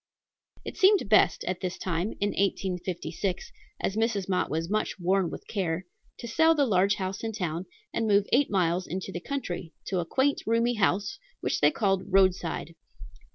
[0.65, 4.27] It seemed best at this time, in 1856, as Mrs.
[4.27, 5.85] Mott was much worn with care,
[6.17, 9.99] to sell the large house in town and move eight miles into the country, to
[9.99, 12.73] a quaint, roomy house which they called Roadside.